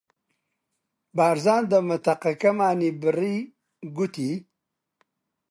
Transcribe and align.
بارزان 1.17 1.63
دەمەتەقەکەمانی 1.71 2.91
بڕی، 3.01 3.37
گوتی: 3.95 4.33